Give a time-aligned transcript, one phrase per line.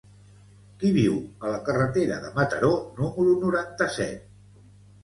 [0.79, 4.31] Qui viu a la carretera de Mataró número noranta-set?